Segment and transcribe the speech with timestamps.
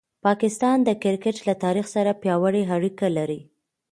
[0.25, 3.39] پاکستان د کرکټ له تاریخ سره پیاوړې اړیکه لري.